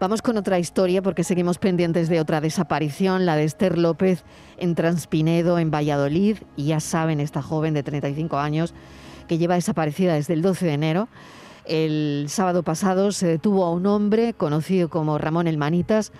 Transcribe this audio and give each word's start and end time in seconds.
Vamos 0.00 0.22
con 0.22 0.36
otra 0.36 0.58
historia 0.58 1.02
porque 1.02 1.24
seguimos 1.24 1.58
pendientes 1.58 2.08
de 2.08 2.20
otra 2.20 2.40
desaparición, 2.40 3.26
la 3.26 3.36
de 3.36 3.44
Esther 3.44 3.78
López 3.78 4.24
en 4.56 4.74
Transpinedo, 4.74 5.58
en 5.58 5.70
Valladolid. 5.70 6.38
Y 6.56 6.66
ya 6.66 6.80
saben, 6.80 7.20
esta 7.20 7.42
joven 7.42 7.74
de 7.74 7.82
35 7.82 8.38
años 8.38 8.74
que 9.28 9.38
lleva 9.38 9.54
desaparecida 9.54 10.14
desde 10.14 10.34
el 10.34 10.42
12 10.42 10.66
de 10.66 10.72
enero. 10.72 11.08
El 11.64 12.26
sábado 12.28 12.64
pasado 12.64 13.12
se 13.12 13.26
detuvo 13.26 13.64
a 13.64 13.70
un 13.70 13.86
hombre 13.86 14.34
conocido 14.34 14.88
como 14.88 15.16
Ramón 15.16 15.46
El 15.46 15.58
Manitas 15.58 16.12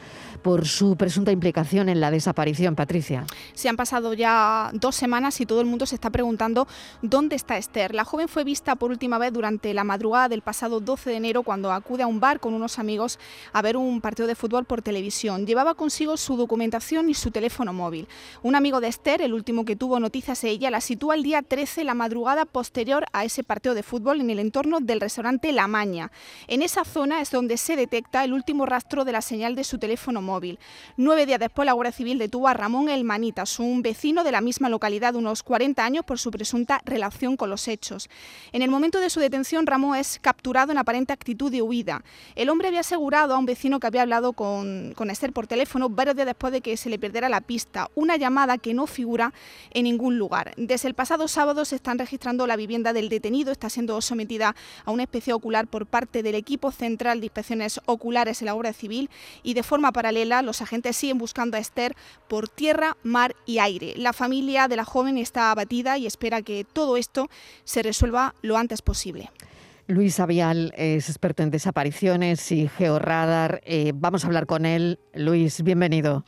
por 0.42 0.66
su 0.66 0.96
presunta 0.96 1.32
implicación 1.32 1.88
en 1.88 2.00
la 2.00 2.10
desaparición, 2.10 2.74
Patricia. 2.74 3.24
Se 3.54 3.68
han 3.68 3.76
pasado 3.76 4.12
ya 4.14 4.70
dos 4.74 4.96
semanas 4.96 5.40
y 5.40 5.46
todo 5.46 5.60
el 5.60 5.66
mundo 5.66 5.86
se 5.86 5.94
está 5.94 6.10
preguntando 6.10 6.66
dónde 7.00 7.36
está 7.36 7.56
Esther. 7.58 7.94
La 7.94 8.04
joven 8.04 8.28
fue 8.28 8.44
vista 8.44 8.76
por 8.76 8.90
última 8.90 9.18
vez 9.18 9.32
durante 9.32 9.72
la 9.74 9.84
madrugada 9.84 10.28
del 10.28 10.42
pasado 10.42 10.80
12 10.80 11.10
de 11.10 11.16
enero 11.16 11.42
cuando 11.42 11.72
acude 11.72 12.02
a 12.02 12.06
un 12.06 12.20
bar 12.20 12.40
con 12.40 12.54
unos 12.54 12.78
amigos 12.78 13.18
a 13.52 13.62
ver 13.62 13.76
un 13.76 14.00
partido 14.00 14.26
de 14.26 14.34
fútbol 14.34 14.64
por 14.64 14.82
televisión. 14.82 15.46
Llevaba 15.46 15.74
consigo 15.74 16.16
su 16.16 16.36
documentación 16.36 17.08
y 17.08 17.14
su 17.14 17.30
teléfono 17.30 17.72
móvil. 17.72 18.08
Un 18.42 18.56
amigo 18.56 18.80
de 18.80 18.88
Esther, 18.88 19.22
el 19.22 19.34
último 19.34 19.64
que 19.64 19.76
tuvo 19.76 20.00
noticias 20.00 20.40
de 20.42 20.50
ella, 20.50 20.70
la 20.70 20.80
sitúa 20.80 21.14
el 21.14 21.22
día 21.22 21.42
13, 21.42 21.84
la 21.84 21.94
madrugada 21.94 22.44
posterior 22.44 23.06
a 23.12 23.24
ese 23.24 23.44
partido 23.44 23.74
de 23.74 23.82
fútbol 23.82 24.20
en 24.20 24.30
el 24.30 24.38
entorno 24.38 24.80
del 24.80 25.00
restaurante 25.00 25.31
la 25.52 25.66
Maña. 25.66 26.10
En 26.46 26.62
esa 26.62 26.84
zona 26.84 27.20
es 27.20 27.30
donde 27.30 27.56
se 27.56 27.76
detecta 27.76 28.24
el 28.24 28.32
último 28.32 28.66
rastro 28.66 29.04
de 29.04 29.12
la 29.12 29.22
señal 29.22 29.54
de 29.54 29.64
su 29.64 29.78
teléfono 29.78 30.20
móvil. 30.20 30.58
Nueve 30.96 31.26
días 31.26 31.40
después, 31.40 31.66
la 31.66 31.72
Guardia 31.72 31.92
Civil 31.92 32.18
detuvo 32.18 32.48
a 32.48 32.54
Ramón 32.54 32.88
El 32.88 33.04
Manitas, 33.04 33.58
un 33.58 33.82
vecino 33.82 34.24
de 34.24 34.32
la 34.32 34.40
misma 34.40 34.68
localidad 34.68 35.12
de 35.12 35.18
unos 35.18 35.42
40 35.42 35.84
años, 35.84 36.04
por 36.04 36.18
su 36.18 36.30
presunta 36.30 36.82
relación 36.84 37.36
con 37.36 37.50
los 37.50 37.68
hechos. 37.68 38.08
En 38.52 38.62
el 38.62 38.70
momento 38.70 39.00
de 39.00 39.10
su 39.10 39.20
detención, 39.20 39.66
Ramón 39.66 39.96
es 39.96 40.18
capturado 40.20 40.72
en 40.72 40.78
aparente 40.78 41.12
actitud 41.12 41.50
de 41.50 41.62
huida. 41.62 42.04
El 42.34 42.50
hombre 42.50 42.68
había 42.68 42.80
asegurado 42.80 43.34
a 43.34 43.38
un 43.38 43.46
vecino 43.46 43.80
que 43.80 43.86
había 43.86 44.02
hablado 44.02 44.32
con, 44.32 44.92
con 44.94 45.10
Esther 45.10 45.32
por 45.32 45.46
teléfono 45.46 45.88
varios 45.88 46.16
días 46.16 46.26
después 46.26 46.52
de 46.52 46.60
que 46.60 46.76
se 46.76 46.90
le 46.90 46.98
perdiera 46.98 47.28
la 47.28 47.40
pista, 47.40 47.90
una 47.94 48.16
llamada 48.16 48.58
que 48.58 48.74
no 48.74 48.86
figura 48.86 49.32
en 49.70 49.84
ningún 49.84 50.18
lugar. 50.18 50.52
Desde 50.56 50.88
el 50.88 50.94
pasado 50.94 51.28
sábado 51.28 51.64
se 51.64 51.76
están 51.76 51.98
registrando 51.98 52.46
la 52.46 52.56
vivienda 52.56 52.92
del 52.92 53.08
detenido, 53.08 53.52
está 53.52 53.70
siendo 53.70 54.00
sometida 54.00 54.54
a 54.84 54.90
una 54.90 55.04
especie 55.04 55.21
ocular 55.30 55.68
por 55.68 55.86
parte 55.86 56.22
del 56.22 56.34
equipo 56.34 56.72
central 56.72 57.20
de 57.20 57.26
inspecciones 57.26 57.80
oculares 57.86 58.42
en 58.42 58.46
la 58.46 58.54
obra 58.54 58.72
civil 58.72 59.10
y 59.42 59.54
de 59.54 59.62
forma 59.62 59.92
paralela 59.92 60.42
los 60.42 60.62
agentes 60.62 60.96
siguen 60.96 61.18
buscando 61.18 61.56
a 61.56 61.60
Esther 61.60 61.94
por 62.28 62.48
tierra, 62.48 62.96
mar 63.04 63.36
y 63.46 63.58
aire. 63.58 63.94
La 63.96 64.12
familia 64.12 64.66
de 64.66 64.76
la 64.76 64.84
joven 64.84 65.18
está 65.18 65.50
abatida 65.50 65.98
y 65.98 66.06
espera 66.06 66.42
que 66.42 66.64
todo 66.64 66.96
esto 66.96 67.28
se 67.64 67.82
resuelva 67.82 68.34
lo 68.42 68.56
antes 68.56 68.82
posible. 68.82 69.30
Luis 69.86 70.20
Avial 70.20 70.72
es 70.76 71.08
experto 71.08 71.42
en 71.42 71.50
desapariciones 71.50 72.50
y 72.50 72.68
georradar. 72.68 73.60
Eh, 73.64 73.92
vamos 73.94 74.24
a 74.24 74.28
hablar 74.28 74.46
con 74.46 74.64
él. 74.64 74.98
Luis, 75.14 75.62
bienvenido. 75.62 76.24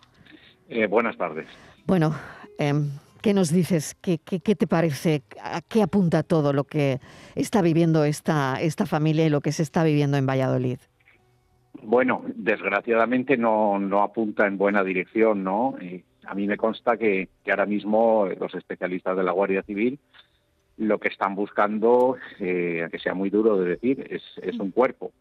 Eh, 0.68 0.86
buenas 0.86 1.16
tardes. 1.16 1.46
Bueno, 1.86 2.14
em, 2.58 2.90
¿Qué 3.25 3.33
nos 3.33 3.50
dices? 3.50 3.97
¿Qué, 4.03 4.19
te 4.19 4.67
parece? 4.67 5.22
¿A 5.42 5.62
qué 5.62 5.83
apunta 5.83 6.22
todo 6.22 6.53
lo 6.53 6.64
que 6.64 7.00
está 7.34 7.62
viviendo 7.62 8.05
esta, 8.05 8.61
esta 8.61 8.84
familia 8.84 9.25
y 9.25 9.30
lo 9.30 9.41
que 9.41 9.50
se 9.50 9.62
está 9.62 9.83
viviendo 9.83 10.19
en 10.19 10.27
Valladolid? 10.27 10.77
Bueno, 11.83 12.22
desgraciadamente 12.36 13.39
no, 13.39 13.78
no 13.78 14.02
apunta 14.02 14.47
en 14.47 14.58
buena 14.58 14.84
dirección, 14.84 15.42
¿no? 15.42 15.75
a 16.27 16.34
mí 16.34 16.47
me 16.47 16.58
consta 16.58 16.98
que, 16.98 17.30
ahora 17.48 17.64
mismo 17.64 18.28
los 18.39 18.55
especialistas 18.55 19.17
de 19.17 19.22
la 19.22 19.33
Guardia 19.33 19.62
Civil 19.62 19.98
lo 20.77 20.98
que 20.98 21.08
están 21.08 21.34
buscando, 21.34 22.19
eh, 22.41 22.89
que 22.92 22.98
sea 22.98 23.14
muy 23.14 23.30
duro 23.30 23.56
de 23.56 23.70
decir, 23.70 24.06
es, 24.11 24.22
es 24.42 24.58
un 24.58 24.70
cuerpo. 24.70 25.12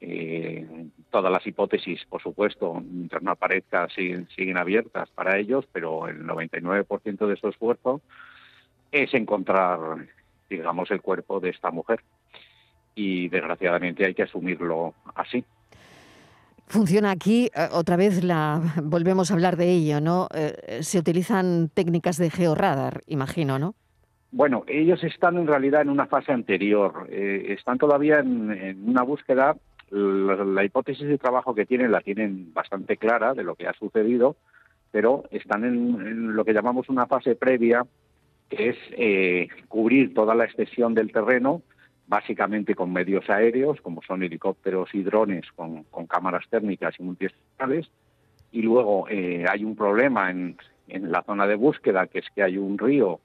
Eh, 0.00 0.66
todas 1.10 1.32
las 1.32 1.46
hipótesis, 1.46 2.04
por 2.08 2.22
supuesto, 2.22 2.74
mientras 2.74 3.22
no 3.22 3.30
aparezca, 3.30 3.88
siguen, 3.88 4.28
siguen 4.34 4.56
abiertas 4.56 5.08
para 5.10 5.38
ellos, 5.38 5.66
pero 5.72 6.08
el 6.08 6.24
99% 6.24 7.26
de 7.26 7.36
su 7.36 7.48
esfuerzo 7.48 8.00
es 8.92 9.12
encontrar, 9.14 9.78
digamos, 10.48 10.90
el 10.90 11.00
cuerpo 11.00 11.40
de 11.40 11.50
esta 11.50 11.70
mujer. 11.70 12.00
Y 12.94 13.28
desgraciadamente 13.28 14.06
hay 14.06 14.14
que 14.14 14.22
asumirlo 14.22 14.94
así. 15.14 15.44
Funciona 16.68 17.12
aquí, 17.12 17.48
eh, 17.54 17.68
otra 17.72 17.96
vez 17.96 18.24
la 18.24 18.60
volvemos 18.82 19.30
a 19.30 19.34
hablar 19.34 19.56
de 19.56 19.70
ello, 19.70 20.00
¿no? 20.00 20.28
Eh, 20.34 20.78
se 20.82 20.98
utilizan 20.98 21.68
técnicas 21.68 22.16
de 22.16 22.30
georradar, 22.30 23.02
imagino, 23.06 23.58
¿no? 23.58 23.74
Bueno, 24.32 24.64
ellos 24.66 25.02
están 25.04 25.36
en 25.36 25.46
realidad 25.46 25.82
en 25.82 25.88
una 25.88 26.06
fase 26.06 26.32
anterior. 26.32 27.06
Eh, 27.10 27.54
están 27.56 27.78
todavía 27.78 28.18
en, 28.18 28.86
una 28.86 29.02
búsqueda 29.02 29.56
la, 29.90 30.64
hipótesis 30.64 31.06
de 31.06 31.18
trabajo 31.18 31.54
que 31.54 31.66
tienen 31.66 31.92
la 31.92 32.00
tienen 32.00 32.52
bastante 32.52 32.96
clara 32.96 33.34
de 33.34 33.44
lo 33.44 33.54
que 33.54 33.66
ha 33.66 33.72
sucedido, 33.74 34.36
pero 34.90 35.24
están 35.30 35.64
en, 35.64 36.34
lo 36.34 36.44
que 36.44 36.52
llamamos 36.52 36.88
una 36.88 37.06
fase 37.06 37.34
previa, 37.34 37.84
que 38.48 38.70
es 38.70 38.76
eh, 38.92 39.48
cubrir 39.68 40.14
toda 40.14 40.34
la 40.34 40.44
extensión 40.44 40.94
del 40.94 41.12
terreno, 41.12 41.62
básicamente 42.06 42.74
con 42.74 42.92
medios 42.92 43.28
aéreos, 43.28 43.80
como 43.80 44.02
son 44.02 44.22
helicópteros 44.22 44.94
y 44.94 45.02
drones 45.02 45.44
con, 45.54 45.84
cámaras 46.06 46.44
térmicas 46.48 46.94
y 46.98 47.02
multiespectrales, 47.02 47.90
y 48.52 48.62
luego 48.62 49.08
eh, 49.08 49.44
hay 49.48 49.64
un 49.64 49.76
problema 49.76 50.30
en, 50.30 50.56
en, 50.88 51.10
la 51.10 51.22
zona 51.22 51.46
de 51.46 51.56
búsqueda, 51.56 52.06
que 52.06 52.20
es 52.20 52.26
que 52.34 52.42
hay 52.42 52.56
un 52.58 52.78
río, 52.78 53.20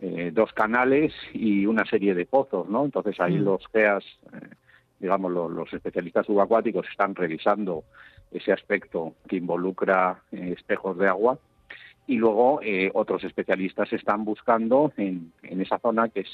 eh, 0.00 0.30
dos 0.32 0.52
canales 0.52 1.12
y 1.34 1.66
una 1.66 1.84
serie 1.84 2.14
de 2.14 2.24
pozos, 2.24 2.68
¿no? 2.68 2.84
Entonces 2.84 3.20
ahí 3.20 3.36
mm. 3.36 3.44
los 3.44 3.66
GEAS 3.72 4.04
digamos, 5.00 5.32
los, 5.32 5.72
especialistas 5.72 6.26
subacuáticos 6.26 6.86
están 6.88 7.14
revisando 7.14 7.84
ese 8.30 8.52
aspecto 8.52 9.14
que 9.26 9.36
involucra 9.36 10.22
eh, 10.30 10.54
espejos 10.56 10.96
de 10.98 11.08
agua 11.08 11.38
y 12.06 12.16
luego 12.16 12.60
eh, 12.62 12.90
otros 12.94 13.24
especialistas 13.24 13.92
están 13.92 14.24
buscando 14.24 14.92
en, 14.96 15.32
esa 15.42 15.78
zona 15.78 16.08
que 16.08 16.20
es, 16.20 16.30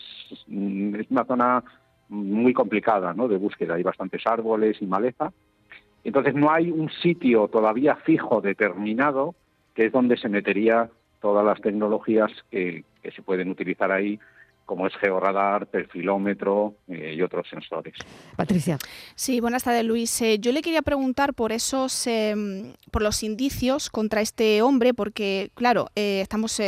mm, 0.48 0.94
es, 0.96 1.10
una 1.10 1.24
zona 1.24 1.64
muy 2.08 2.52
complicada 2.52 3.14
¿no? 3.14 3.28
de 3.28 3.36
búsqueda. 3.36 3.74
Hay 3.74 3.82
bastantes 3.82 4.26
árboles 4.26 4.80
y 4.80 4.86
maleza. 4.86 5.32
Entonces 6.02 6.34
no 6.34 6.50
hay 6.50 6.70
un 6.70 6.90
sitio 6.90 7.48
todavía 7.48 7.96
fijo, 7.96 8.40
determinado, 8.40 9.34
que 9.74 9.86
es 9.86 9.92
donde 9.92 10.16
se 10.16 10.28
metería 10.28 10.88
todas 11.20 11.44
las 11.44 11.60
tecnologías 11.60 12.30
que, 12.50 12.84
que 13.02 13.10
se 13.10 13.22
pueden 13.22 13.50
utilizar 13.50 13.90
ahí 13.90 14.18
como 14.66 14.86
es 14.88 14.92
georradar, 14.96 15.68
perfilómetro 15.68 16.74
eh, 16.88 17.14
y 17.16 17.22
otros 17.22 17.48
sensores. 17.48 17.94
Patricia. 18.34 18.78
Sí, 19.14 19.40
buenas 19.40 19.62
tardes, 19.62 19.84
Luis. 19.84 20.20
Eh, 20.20 20.38
yo 20.40 20.50
le 20.50 20.60
quería 20.60 20.82
preguntar 20.82 21.34
por 21.34 21.52
esos, 21.52 22.06
em, 22.08 22.74
por 22.90 23.02
los 23.02 23.22
indicios 23.22 23.88
contra 23.88 24.20
este 24.20 24.60
hombre, 24.62 24.92
porque, 24.92 25.52
claro, 25.54 25.86
eh, 25.94 26.20
estamos 26.20 26.60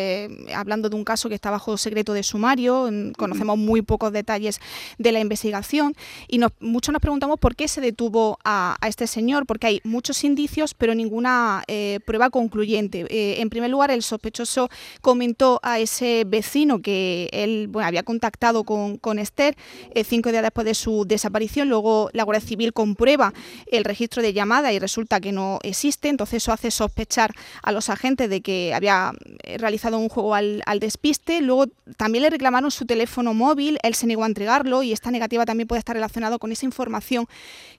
hablando 0.54 0.88
de 0.88 0.96
un 0.96 1.04
caso 1.04 1.28
que 1.28 1.34
está 1.34 1.50
bajo 1.50 1.76
secreto 1.76 2.12
de 2.12 2.22
sumario, 2.22 2.88
conocemos 3.16 3.58
muy 3.58 3.82
pocos 3.82 4.12
detalles 4.12 4.60
de 4.98 5.10
la 5.10 5.18
investigación 5.18 5.94
y 6.28 6.38
nos, 6.38 6.52
muchos 6.60 6.92
nos 6.92 7.02
preguntamos 7.02 7.40
por 7.40 7.56
qué 7.56 7.66
se 7.66 7.80
detuvo 7.80 8.38
a, 8.44 8.76
a 8.80 8.88
este 8.88 9.06
señor, 9.08 9.44
porque 9.46 9.66
hay 9.66 9.80
muchos 9.82 10.22
indicios, 10.22 10.74
pero 10.74 10.94
ninguna 10.94 11.64
prueba 12.04 12.30
concluyente. 12.30 13.06
en 13.40 13.50
primer 13.50 13.70
lugar, 13.70 13.90
el 13.90 14.02
sospechoso 14.02 14.68
comentó 15.00 15.58
a 15.62 15.80
ese 15.80 16.22
vecino 16.24 16.80
que 16.80 17.28
él, 17.32 17.66
bueno, 17.68 17.87
había 17.88 18.02
contactado 18.02 18.64
con, 18.64 18.96
con 18.98 19.18
Esther 19.18 19.56
eh, 19.94 20.04
cinco 20.04 20.30
días 20.30 20.42
después 20.42 20.64
de 20.64 20.74
su 20.74 21.04
desaparición. 21.06 21.68
Luego 21.68 22.10
la 22.12 22.24
Guardia 22.24 22.46
Civil 22.46 22.72
comprueba 22.72 23.32
el 23.70 23.84
registro 23.84 24.22
de 24.22 24.32
llamada 24.32 24.72
y 24.72 24.78
resulta 24.78 25.20
que 25.20 25.32
no 25.32 25.58
existe. 25.62 26.08
Entonces 26.08 26.42
eso 26.42 26.52
hace 26.52 26.70
sospechar 26.70 27.32
a 27.62 27.72
los 27.72 27.88
agentes 27.88 28.30
de 28.30 28.40
que 28.40 28.74
había 28.74 29.12
eh, 29.42 29.58
realizado 29.58 29.98
un 29.98 30.08
juego 30.08 30.34
al, 30.34 30.62
despiste. 30.80 31.40
Luego 31.40 31.66
también 31.96 32.22
le 32.22 32.30
reclamaron 32.30 32.70
su 32.70 32.86
teléfono 32.86 33.34
móvil. 33.34 33.78
Él 33.82 33.94
se 33.94 34.06
negó 34.06 34.24
a 34.24 34.26
entregarlo 34.26 34.82
y 34.82 34.92
esta 34.92 35.10
negativa 35.10 35.44
también 35.44 35.66
puede 35.66 35.80
estar 35.80 35.96
relacionada 35.96 36.38
con 36.38 36.52
esa 36.52 36.66
información 36.66 37.26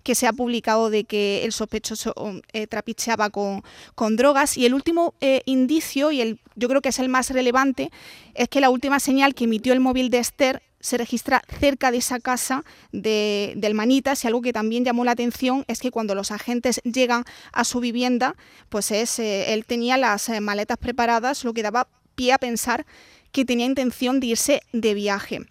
que 0.04 0.16
se 0.16 0.28
ha 0.28 0.34
publicado 0.34 0.90
de 0.90 1.04
que 1.04 1.46
el 1.46 1.52
sospechoso 1.52 2.14
eh, 2.54 2.68
trapicheaba 2.68 3.30
con, 3.30 3.64
con, 3.96 4.16
drogas. 4.16 4.58
Y 4.58 4.66
el 4.66 4.74
último 4.74 5.14
indicio, 5.46 6.12
y 6.12 6.22
el, 6.22 6.40
yo 6.56 6.68
creo 6.68 6.82
que 6.82 6.90
es 6.90 7.00
el 7.00 7.10
más 7.10 7.30
relevante, 7.30 7.92
es 8.34 8.48
que 8.48 8.62
la 8.62 8.70
última 8.70 9.00
señal 9.00 9.36
que 9.36 9.44
emitió 9.44 9.74
el 9.74 9.80
móvil 9.80 9.99
de 10.08 10.20
Esther 10.20 10.62
se 10.80 10.98
registra 10.98 11.42
cerca 11.60 11.92
de 11.92 11.98
esa 11.98 12.20
casa 12.20 12.64
de, 12.94 13.54
del 13.58 13.74
Manitas 13.74 14.24
y 14.24 14.28
algo 14.28 14.42
que 14.42 14.54
también 14.54 14.86
llamó 14.86 15.04
la 15.04 15.12
atención 15.12 15.66
es 15.68 15.80
que 15.80 15.92
cuando 15.92 16.16
los 16.16 16.32
agentes 16.32 16.80
llegan 16.86 17.26
a 17.52 17.66
su 17.66 17.82
vivienda, 17.82 18.36
pues 18.70 18.92
es, 18.92 19.20
eh, 19.20 19.54
él 19.54 19.66
tenía 19.66 19.98
las 19.98 20.30
eh, 20.30 20.40
maletas 20.40 20.78
preparadas, 20.78 21.44
lo 21.44 21.54
que 21.54 21.64
daba 21.64 21.90
pie 22.16 22.32
a 22.32 22.38
pensar 22.38 22.86
que 23.34 23.44
tenía 23.44 23.66
intención 23.66 24.22
de 24.22 24.28
irse 24.28 24.62
de 24.72 24.94
viaje. 24.94 25.42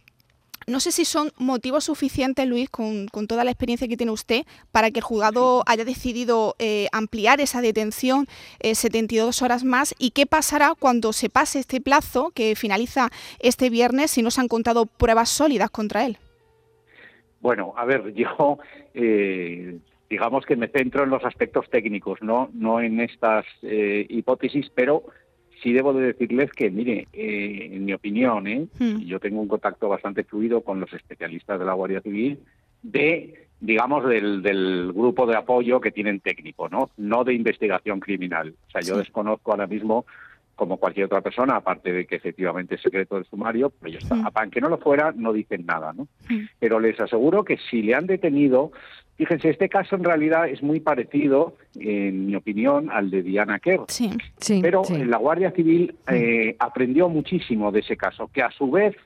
No 0.68 0.80
sé 0.80 0.92
si 0.92 1.06
son 1.06 1.30
motivos 1.38 1.84
suficientes, 1.84 2.46
Luis, 2.46 2.68
con, 2.68 3.08
toda 3.26 3.42
la 3.42 3.50
experiencia 3.50 3.88
que 3.88 3.96
tiene 3.96 4.12
usted, 4.12 4.42
para 4.70 4.90
que 4.90 4.98
el 4.98 5.04
juzgado 5.04 5.62
haya 5.66 5.86
decidido 5.86 6.56
eh, 6.58 6.88
ampliar 6.92 7.40
esa 7.40 7.62
detención 7.62 8.26
72 8.60 9.40
eh, 9.40 9.44
horas 9.46 9.64
más. 9.64 9.94
¿Y 9.98 10.10
qué 10.10 10.26
pasará 10.26 10.74
cuando 10.78 11.14
se 11.14 11.30
pase 11.30 11.60
este 11.60 11.80
plazo, 11.80 12.32
que 12.34 12.54
finaliza 12.54 13.08
este 13.40 13.70
viernes, 13.70 14.10
si 14.10 14.20
no 14.20 14.30
se 14.30 14.42
han 14.42 14.48
contado 14.48 14.84
pruebas 14.84 15.30
sólidas 15.30 15.70
contra 15.70 16.04
él? 16.04 16.18
Bueno, 17.40 17.72
a 17.74 17.86
ver, 17.86 18.12
yo, 18.14 18.58
eh, 18.92 19.78
digamos 20.10 20.44
que 20.44 20.56
me 20.56 20.68
centro 20.68 21.02
en 21.02 21.08
los 21.08 21.24
aspectos 21.24 21.64
técnicos, 21.70 22.20
no, 22.20 22.50
no 22.52 22.82
en 22.82 23.00
estas 23.00 23.46
hipótesis, 23.62 24.70
pero 24.74 25.04
sí 25.62 25.72
debo 25.72 25.92
de 25.92 26.06
decirles 26.06 26.50
que, 26.52 26.70
mire, 26.70 27.08
eh, 27.12 27.70
en 27.72 27.84
mi 27.84 27.92
opinión, 27.92 28.46
¿eh? 28.46 28.66
Hmm. 28.78 28.98
yo 28.98 29.20
tengo 29.20 29.40
un 29.40 29.48
contacto 29.48 29.88
bastante 29.88 30.24
fluido 30.24 30.62
con 30.62 30.80
los 30.80 30.92
especialistas 30.92 31.58
de 31.58 31.64
la 31.64 31.74
Guardia 31.74 32.00
Civil, 32.00 32.38
de 32.82 33.48
digamos, 33.60 34.08
del, 34.08 34.40
del, 34.40 34.92
grupo 34.92 35.26
de 35.26 35.36
apoyo 35.36 35.80
que 35.80 35.90
tienen 35.90 36.20
técnico, 36.20 36.68
¿no? 36.68 36.90
No 36.96 37.24
de 37.24 37.34
investigación 37.34 37.98
criminal. 37.98 38.54
O 38.68 38.70
sea, 38.70 38.82
yo 38.82 38.96
desconozco 38.96 39.50
ahora 39.50 39.66
mismo 39.66 40.06
como 40.58 40.76
cualquier 40.76 41.06
otra 41.06 41.20
persona, 41.20 41.56
aparte 41.56 41.92
de 41.92 42.04
que 42.04 42.16
efectivamente 42.16 42.74
es 42.74 42.82
secreto 42.82 43.14
del 43.14 43.24
sumario, 43.26 43.72
pero 43.80 43.96
está. 43.96 44.16
Mm. 44.16 44.28
Aunque 44.34 44.60
no 44.60 44.68
lo 44.68 44.78
fuera, 44.78 45.12
no 45.16 45.32
dicen 45.32 45.64
nada, 45.64 45.92
¿no? 45.92 46.08
Mm. 46.28 46.46
Pero 46.58 46.80
les 46.80 46.98
aseguro 47.00 47.44
que 47.44 47.58
si 47.70 47.82
le 47.82 47.94
han 47.94 48.06
detenido, 48.06 48.72
fíjense, 49.18 49.50
este 49.50 49.68
caso 49.68 49.96
en 49.96 50.04
realidad 50.04 50.48
es 50.48 50.62
muy 50.62 50.80
parecido, 50.80 51.54
en 51.78 52.26
mi 52.26 52.34
opinión, 52.34 52.90
al 52.90 53.10
de 53.10 53.22
Diana 53.22 53.58
Kerr. 53.58 53.84
Sí, 53.88 54.10
sí, 54.38 54.60
pero 54.62 54.82
la 54.90 55.18
Guardia 55.18 55.50
Civil 55.50 55.94
eh, 56.10 56.56
aprendió 56.58 57.10
muchísimo 57.10 57.70
de 57.70 57.80
ese 57.80 57.98
caso, 57.98 58.30
que 58.32 58.42
a 58.42 58.50
su 58.50 58.70
vez 58.70 58.96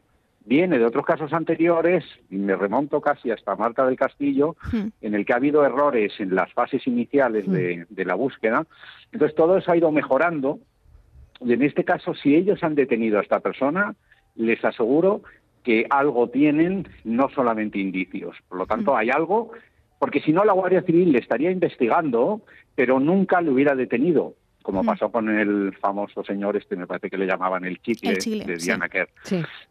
viene 0.44 0.79
de 0.79 0.85
otros 0.85 1.05
casos 1.05 1.32
anteriores, 1.32 2.05
y 2.31 2.37
me 2.37 2.55
remonto 2.55 3.00
casi 3.00 3.32
hasta 3.32 3.56
Marta 3.56 3.85
del 3.85 3.97
Castillo, 3.97 4.56
en 5.00 5.14
el 5.14 5.25
que 5.25 5.32
ha 5.32 5.37
habido 5.37 5.64
errores 5.64 6.12
en 6.20 6.35
las 6.35 6.53
fases 6.53 6.87
iniciales 6.87 7.50
de, 7.50 7.87
de 7.88 8.05
la 8.05 8.15
búsqueda. 8.15 8.67
Entonces 9.12 9.35
todo 9.37 9.56
eso 9.56 9.73
ha 9.73 9.76
ido 9.76 9.91
mejorando 9.91 10.61
y 11.44 11.53
en 11.53 11.62
este 11.62 11.85
caso, 11.85 12.15
si 12.15 12.35
ellos 12.35 12.62
han 12.62 12.75
detenido 12.75 13.19
a 13.19 13.23
esta 13.23 13.41
persona, 13.41 13.94
les 14.37 14.65
aseguro 14.65 15.23
que 15.62 15.87
algo 15.91 16.29
tienen, 16.29 16.88
no 17.05 17.29
solamente 17.31 17.79
indicios. 17.79 18.37
Por 18.49 18.58
lo 18.58 18.67
tanto, 18.67 18.93
mm. 18.93 18.97
hay 18.97 19.11
algo, 19.11 19.53
porque 20.03 20.21
si 20.21 20.33
no, 20.33 20.45
la 20.45 20.53
Guardia 20.53 20.83
Civil 20.83 21.13
le 21.13 21.21
estaría 21.21 21.53
investigando, 21.53 22.41
pero 22.75 22.99
nunca 22.99 23.41
le 23.41 23.53
hubiera 23.53 23.77
detenido, 23.77 24.35
como 24.61 24.83
mm. 24.83 24.87
pasó 24.87 25.13
con 25.13 25.29
el 25.29 25.77
famoso 25.77 26.25
señor 26.25 26.57
este, 26.57 26.75
me 26.75 26.89
parece 26.89 27.09
que 27.09 27.17
le 27.17 27.25
llamaban 27.25 27.65
el 27.65 27.81
chicle, 27.81 28.19
de 28.45 28.57
Diana 28.57 28.89
Kerr. 28.89 29.09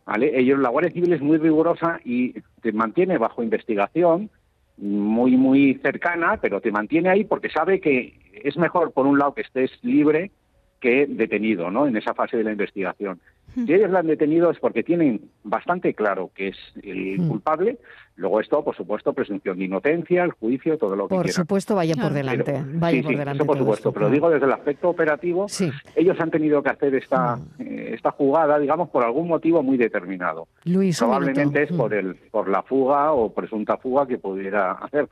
¿Vale? 0.05 0.39
Ellos, 0.39 0.57
la 0.59 0.69
Guardia 0.69 0.93
Civil 0.93 1.11
es 1.11 1.19
muy 1.19 1.37
rigurosa 1.37 1.99
y 2.05 2.33
te 2.61 2.71
mantiene 2.71 3.17
bajo 3.17 3.43
investigación, 3.43 4.29
muy, 4.77 5.35
muy 5.35 5.73
cercana, 5.83 6.39
pero 6.41 6.61
te 6.61 6.71
mantiene 6.71 7.09
ahí 7.09 7.25
porque 7.25 7.49
sabe 7.49 7.81
que 7.81 8.13
es 8.31 8.55
mejor, 8.55 8.93
por 8.93 9.07
un 9.07 9.19
lado, 9.19 9.33
que 9.33 9.41
estés 9.41 9.69
libre 9.81 10.31
que 10.79 11.07
detenido 11.09 11.69
¿no? 11.71 11.87
en 11.87 11.97
esa 11.97 12.13
fase 12.13 12.37
de 12.37 12.45
la 12.45 12.53
investigación. 12.53 13.19
Si 13.53 13.73
ellos 13.73 13.91
la 13.91 13.99
han 13.99 14.07
detenido 14.07 14.49
es 14.49 14.59
porque 14.59 14.83
tienen 14.83 15.29
bastante 15.43 15.93
claro 15.93 16.31
que 16.33 16.49
es 16.49 16.57
el 16.83 17.19
hmm. 17.19 17.27
culpable. 17.27 17.77
Luego 18.15 18.39
esto, 18.39 18.63
por 18.63 18.75
supuesto, 18.75 19.13
presunción 19.13 19.57
de 19.57 19.65
inocencia, 19.65 20.23
el 20.23 20.31
juicio, 20.31 20.77
todo 20.77 20.95
lo 20.95 21.07
que 21.07 21.15
Por 21.15 21.29
supuesto, 21.29 21.75
vaya 21.75 21.95
por 21.95 22.13
delante. 22.13 22.63
vaya 22.73 23.01
por 23.01 23.17
delante 23.17 23.43
eso 23.43 23.45
por 23.45 23.57
supuesto. 23.57 23.91
pero 23.91 24.09
digo 24.09 24.29
desde 24.29 24.45
el 24.45 24.51
aspecto 24.51 24.89
operativo, 24.89 25.47
ellos 25.95 26.19
han 26.19 26.31
tenido 26.31 26.61
que 26.61 26.69
hacer 26.69 26.95
esta, 26.95 27.37
hmm. 27.37 27.61
eh, 27.61 27.91
esta 27.93 28.11
jugada, 28.11 28.59
digamos, 28.59 28.89
por 28.89 29.03
algún 29.03 29.27
motivo 29.27 29.63
muy 29.63 29.77
determinado. 29.77 30.47
Luis, 30.65 30.99
Probablemente 30.99 31.63
es 31.63 31.71
por, 31.71 31.93
el, 31.93 32.15
por 32.15 32.47
la 32.47 32.63
fuga 32.63 33.11
o 33.13 33.33
presunta 33.33 33.77
fuga 33.77 34.07
que 34.07 34.17
pudiera 34.17 34.73
hacer. 34.73 35.07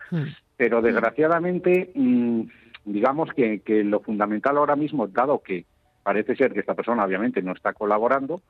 Pero 0.56 0.82
desgraciadamente... 0.82 1.92
Mm, 1.96 2.44
digamos 2.86 3.30
que, 3.34 3.62
lo 3.84 4.00
fundamental 4.00 4.58
ahora 4.58 4.76
mismo, 4.76 5.08
dado 5.08 5.40
que 5.40 5.66
parece 6.04 6.36
ser 6.36 6.54
que 6.54 6.60
esta 6.60 6.76
persona 6.76 7.06
obviamente 7.06 7.42
no 7.42 7.54
está 7.54 7.74
colaborando, 7.74 8.42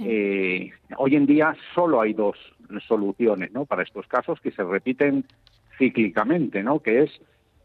eh, 0.00 0.70
hoy 0.96 1.16
en 1.16 1.26
día 1.26 1.56
solo 1.74 2.00
hay 2.00 2.12
dos 2.12 2.36
soluciones 2.86 3.52
¿no? 3.52 3.64
para 3.64 3.82
estos 3.82 4.06
casos 4.06 4.40
que 4.40 4.50
se 4.50 4.64
repiten 4.64 5.24
cíclicamente, 5.78 6.62
¿no? 6.62 6.80
que 6.80 7.02
es 7.02 7.10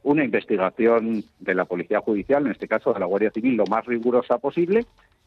una 0.03 0.23
investigación 0.23 1.23
de 1.39 1.55
la 1.55 1.65
Policía 1.65 2.01
Judicial, 2.01 2.45
en 2.45 2.51
este 2.51 2.67
caso 2.67 2.93
de 2.93 2.99
la 2.99 3.05
Guardia 3.05 3.31
Civil, 3.31 3.55
lo 3.55 3.65
más 3.65 3.85
rigurosa 3.85 4.37
posible, 4.39 4.85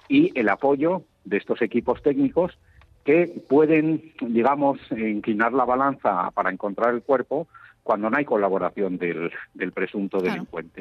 y 0.09 0.39
el 0.39 0.49
apoyo 0.49 1.03
de 1.25 1.39
estos 1.39 1.63
equipos 1.63 2.03
técnicos 2.03 2.59
que 3.05 3.43
pueden, 3.49 4.13
digamos, 4.21 4.79
inclinar 4.91 5.53
la 5.53 5.65
balanza 5.65 6.31
para 6.33 6.51
encontrar 6.51 6.95
el 6.95 7.03
cuerpo 7.03 7.47
cuando 7.85 8.09
no 8.09 8.17
hay 8.17 8.25
colaboración 8.25 8.97
del, 8.97 9.31
presunto 9.73 10.19
delincuente. 10.19 10.81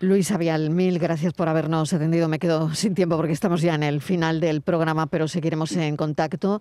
Luis 0.00 0.30
Avial, 0.32 0.70
mil 0.70 0.98
gracias 0.98 1.32
por 1.32 1.48
habernos 1.48 1.94
atendido. 1.94 2.28
Me 2.28 2.40
quedo 2.40 2.74
sin 2.74 2.94
tiempo 2.94 3.16
porque 3.16 3.32
estamos 3.32 3.62
ya 3.62 3.76
en 3.76 3.84
el 3.84 4.02
final 4.02 4.40
del 4.40 4.60
programa, 4.60 5.06
pero 5.06 5.28
seguiremos 5.28 5.74
en 5.76 5.96
contacto. 5.96 6.60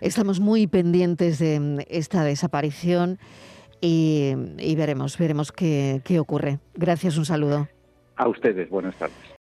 Estamos 0.00 0.40
muy 0.40 0.66
pendientes 0.66 1.38
de 1.38 1.86
esta 1.90 2.24
desaparición 2.24 3.18
y, 3.82 4.34
veremos, 4.74 5.18
veremos 5.18 5.52
qué, 5.52 6.00
qué 6.02 6.18
ocurre. 6.18 6.58
Gracias, 6.74 7.18
un 7.18 7.26
saludo. 7.26 7.68
A 8.16 8.26
ustedes, 8.26 8.70
buenas 8.70 8.96
tardes. 8.96 9.30